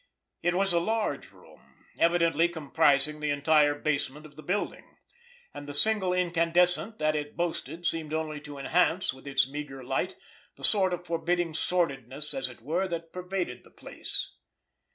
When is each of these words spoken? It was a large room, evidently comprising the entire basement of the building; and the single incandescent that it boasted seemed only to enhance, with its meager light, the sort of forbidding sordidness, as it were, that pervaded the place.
It 0.41 0.55
was 0.55 0.73
a 0.73 0.79
large 0.79 1.31
room, 1.31 1.85
evidently 1.99 2.49
comprising 2.49 3.19
the 3.19 3.29
entire 3.29 3.75
basement 3.75 4.25
of 4.25 4.35
the 4.35 4.41
building; 4.41 4.97
and 5.53 5.67
the 5.67 5.75
single 5.75 6.11
incandescent 6.11 6.97
that 6.97 7.15
it 7.15 7.37
boasted 7.37 7.85
seemed 7.85 8.11
only 8.11 8.41
to 8.41 8.57
enhance, 8.57 9.13
with 9.13 9.27
its 9.27 9.47
meager 9.47 9.83
light, 9.83 10.15
the 10.55 10.63
sort 10.63 10.91
of 10.91 11.05
forbidding 11.05 11.53
sordidness, 11.53 12.33
as 12.33 12.49
it 12.49 12.61
were, 12.63 12.87
that 12.87 13.13
pervaded 13.13 13.63
the 13.63 13.69
place. 13.69 14.33